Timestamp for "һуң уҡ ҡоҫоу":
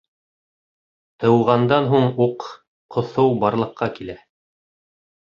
1.93-3.39